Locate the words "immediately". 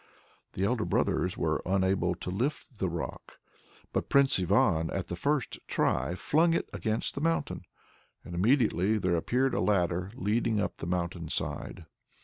8.33-8.97